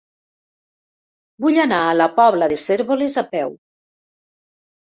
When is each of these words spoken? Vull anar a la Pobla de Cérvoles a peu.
Vull 1.45 1.59
anar 1.65 1.83
a 1.89 1.93
la 1.99 2.07
Pobla 2.15 2.47
de 2.55 2.59
Cérvoles 2.65 3.19
a 3.25 3.25
peu. 3.37 3.55